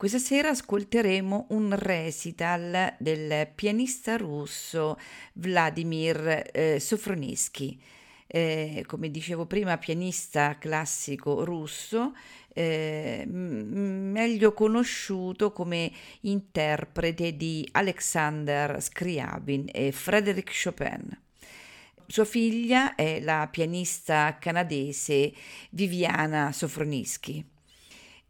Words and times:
Questa 0.00 0.16
sera 0.16 0.48
ascolteremo 0.48 1.48
un 1.50 1.76
recital 1.76 2.94
del 2.98 3.46
pianista 3.54 4.16
russo 4.16 4.98
Vladimir 5.34 6.44
eh, 6.54 6.80
Sofronisky. 6.80 7.78
Eh, 8.26 8.82
come 8.86 9.10
dicevo 9.10 9.44
prima, 9.44 9.76
pianista 9.76 10.56
classico 10.56 11.44
russo, 11.44 12.14
eh, 12.54 13.26
meglio 13.26 14.54
conosciuto 14.54 15.52
come 15.52 15.92
interprete 16.20 17.36
di 17.36 17.68
Alexander 17.72 18.80
Scriabin 18.80 19.68
e 19.70 19.92
Frédéric 19.92 20.50
Chopin. 20.64 21.20
Sua 22.06 22.24
figlia 22.24 22.94
è 22.94 23.20
la 23.20 23.46
pianista 23.50 24.38
canadese 24.40 25.30
Viviana 25.68 26.52
Sofronisky. 26.52 27.44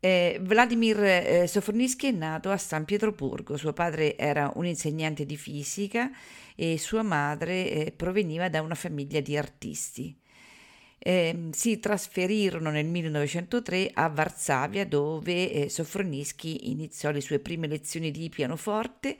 Eh, 0.02 0.38
Vladimir 0.40 0.98
eh, 1.02 1.46
Sofronisky 1.46 2.08
è 2.08 2.12
nato 2.12 2.50
a 2.50 2.56
San 2.56 2.86
Pietroburgo. 2.86 3.58
Suo 3.58 3.74
padre 3.74 4.16
era 4.16 4.50
un 4.54 4.64
insegnante 4.64 5.26
di 5.26 5.36
fisica 5.36 6.10
e 6.56 6.78
sua 6.78 7.02
madre 7.02 7.70
eh, 7.70 7.92
proveniva 7.92 8.48
da 8.48 8.62
una 8.62 8.74
famiglia 8.74 9.20
di 9.20 9.36
artisti. 9.36 10.16
Eh, 11.02 11.48
si 11.52 11.78
trasferirono 11.78 12.70
nel 12.70 12.86
1903 12.86 13.90
a 13.94 14.08
Varsavia 14.08 14.86
dove 14.86 15.52
eh, 15.52 15.68
Sofronisky 15.68 16.70
iniziò 16.70 17.10
le 17.10 17.20
sue 17.20 17.38
prime 17.38 17.66
lezioni 17.66 18.10
di 18.10 18.28
pianoforte 18.28 19.16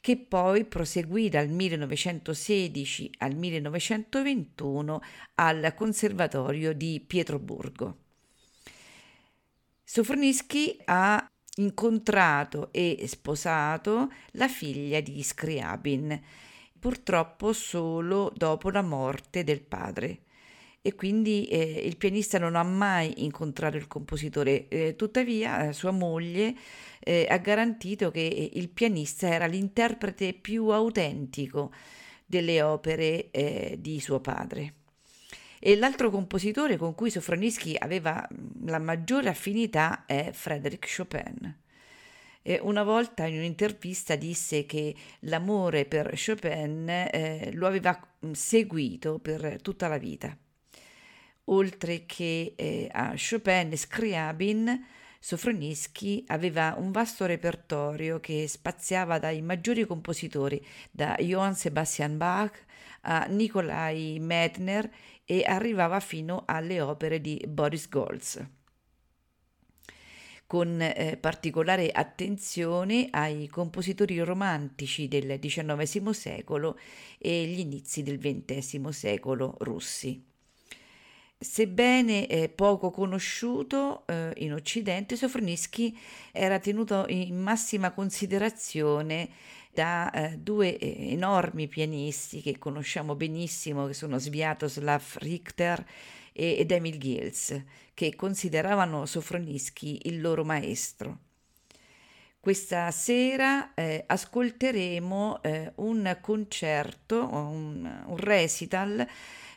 che 0.00 0.18
poi 0.18 0.66
proseguì 0.66 1.30
dal 1.30 1.48
1916 1.48 3.10
al 3.18 3.34
1921 3.36 5.00
al 5.36 5.72
Conservatorio 5.74 6.74
di 6.74 7.02
Pietroburgo. 7.06 8.03
Sofronisky 9.84 10.78
ha 10.86 11.24
incontrato 11.56 12.72
e 12.72 13.04
sposato 13.06 14.10
la 14.32 14.48
figlia 14.48 15.00
di 15.00 15.22
Scriabin, 15.22 16.20
purtroppo 16.78 17.52
solo 17.52 18.32
dopo 18.34 18.70
la 18.70 18.82
morte 18.82 19.44
del 19.44 19.62
padre. 19.62 20.20
E 20.80 20.94
quindi 20.94 21.46
eh, 21.46 21.82
il 21.84 21.96
pianista 21.96 22.38
non 22.38 22.56
ha 22.56 22.62
mai 22.62 23.24
incontrato 23.24 23.76
il 23.76 23.86
compositore, 23.86 24.68
eh, 24.68 24.96
tuttavia 24.96 25.72
sua 25.72 25.92
moglie 25.92 26.54
eh, 27.00 27.26
ha 27.28 27.38
garantito 27.38 28.10
che 28.10 28.50
il 28.52 28.68
pianista 28.68 29.28
era 29.28 29.46
l'interprete 29.46 30.34
più 30.34 30.68
autentico 30.68 31.72
delle 32.26 32.60
opere 32.62 33.30
eh, 33.30 33.76
di 33.80 34.00
suo 34.00 34.20
padre. 34.20 34.83
E 35.66 35.76
l'altro 35.76 36.10
compositore 36.10 36.76
con 36.76 36.94
cui 36.94 37.08
Sofronisky 37.08 37.74
aveva 37.78 38.28
la 38.66 38.78
maggiore 38.78 39.30
affinità 39.30 40.04
è 40.04 40.28
Frédéric 40.30 40.94
Chopin. 40.94 41.56
E 42.42 42.58
una 42.60 42.82
volta 42.82 43.24
in 43.24 43.38
un'intervista 43.38 44.14
disse 44.14 44.66
che 44.66 44.94
l'amore 45.20 45.86
per 45.86 46.20
Chopin 46.22 46.86
eh, 46.86 47.48
lo 47.54 47.66
aveva 47.66 47.98
seguito 48.32 49.18
per 49.20 49.56
tutta 49.62 49.88
la 49.88 49.96
vita. 49.96 50.36
Oltre 51.44 52.04
che 52.04 52.52
eh, 52.54 52.90
a 52.92 53.14
Chopin 53.16 53.72
e 53.72 53.76
Scriabin, 53.78 54.86
Sofronisky 55.18 56.24
aveva 56.26 56.74
un 56.76 56.90
vasto 56.90 57.24
repertorio 57.24 58.20
che 58.20 58.46
spaziava 58.48 59.18
dai 59.18 59.40
maggiori 59.40 59.86
compositori, 59.86 60.62
da 60.90 61.16
Johann 61.18 61.52
Sebastian 61.52 62.18
Bach 62.18 62.62
a 63.00 63.24
Nikolai 63.28 64.18
Medtner 64.20 64.90
e 65.24 65.42
arrivava 65.46 66.00
fino 66.00 66.42
alle 66.46 66.80
opere 66.80 67.20
di 67.20 67.42
Boris 67.48 67.88
Goltz 67.88 68.46
con 70.46 70.80
eh, 70.80 71.16
particolare 71.16 71.90
attenzione 71.90 73.08
ai 73.10 73.48
compositori 73.48 74.18
romantici 74.20 75.08
del 75.08 75.38
XIX 75.40 76.10
secolo 76.10 76.78
e 77.18 77.46
gli 77.46 77.60
inizi 77.60 78.02
del 78.02 78.18
XX 78.18 78.88
secolo 78.88 79.56
russi. 79.60 80.22
Sebbene 81.36 82.26
eh, 82.26 82.48
poco 82.48 82.90
conosciuto 82.90 84.06
eh, 84.06 84.32
in 84.36 84.52
Occidente, 84.52 85.16
Sofronisky 85.16 85.96
era 86.32 86.58
tenuto 86.58 87.04
in 87.08 87.36
massima 87.36 87.90
considerazione 87.90 89.28
da 89.74 90.10
eh, 90.10 90.38
due 90.38 90.78
eh, 90.78 91.12
enormi 91.12 91.68
pianisti 91.68 92.40
che 92.40 92.58
conosciamo 92.58 93.14
benissimo, 93.16 93.86
che 93.86 93.92
sono 93.92 94.18
Sviatoslav 94.18 95.16
Richter 95.16 95.84
e, 96.32 96.56
ed 96.58 96.70
Emil 96.70 96.96
Gils, 96.98 97.62
che 97.92 98.14
consideravano 98.14 99.04
Sofronisky 99.04 99.98
il 100.04 100.20
loro 100.20 100.44
maestro. 100.44 101.18
Questa 102.40 102.90
sera 102.90 103.74
eh, 103.74 104.04
ascolteremo 104.06 105.42
eh, 105.42 105.72
un 105.76 106.16
concerto, 106.20 107.28
un, 107.28 108.04
un 108.06 108.16
recital 108.16 109.06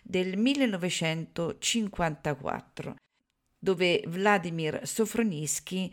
del 0.01 0.37
1954 0.37 2.95
dove 3.59 4.03
Vladimir 4.07 4.81
Sofronisky 4.83 5.91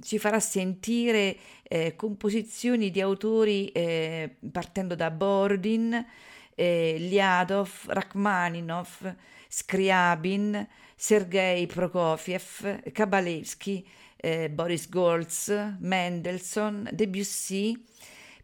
ci 0.00 0.18
farà 0.18 0.40
sentire 0.40 1.36
eh, 1.62 1.94
composizioni 1.96 2.90
di 2.90 3.00
autori 3.00 3.68
eh, 3.68 4.36
partendo 4.50 4.94
da 4.94 5.10
Borodin, 5.10 6.06
eh, 6.54 6.96
Liadov, 6.98 7.70
Rachmaninov, 7.86 9.14
Scriabin, 9.48 10.66
Sergei 10.94 11.66
Prokofiev, 11.66 12.90
Kabalevsky, 12.92 13.86
eh, 14.16 14.50
Boris 14.50 14.88
Goltz, 14.88 15.48
Mendelssohn, 15.78 16.88
Debussy, 16.92 17.74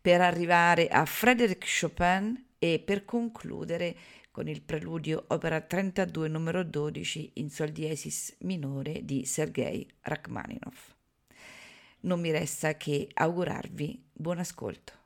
per 0.00 0.21
arrivare 0.21 0.88
a 0.88 1.05
Frédéric 1.05 1.66
Chopin 1.81 2.44
e 2.59 2.82
per 2.84 3.05
concludere 3.05 3.94
con 4.37 4.49
il 4.49 4.61
preludio 4.61 5.25
opera 5.29 5.63
32 5.63 6.29
numero 6.29 6.63
12 6.63 7.31
in 7.37 7.49
sol 7.49 7.71
diesis 7.71 8.37
minore 8.41 9.03
di 9.03 9.25
Sergei 9.25 9.89
Rachmaninoff. 10.03 10.93
Non 12.01 12.21
mi 12.21 12.31
resta 12.31 12.77
che 12.77 13.09
augurarvi 13.15 14.11
buon 14.13 14.39
ascolto. 14.39 15.06